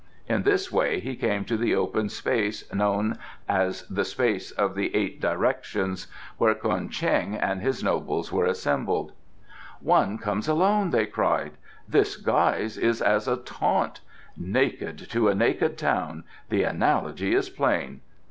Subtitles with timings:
[0.27, 4.95] In this way he came to the open space known as the Space of the
[4.95, 6.07] Eight Directions,
[6.39, 9.11] where Ko'en Cheng and his nobles were assembled.
[9.79, 11.51] "One comes alone," they cried.
[11.87, 14.01] "This guise is as a taunt."
[14.35, 18.01] "Naked to a naked town the analogy is plain."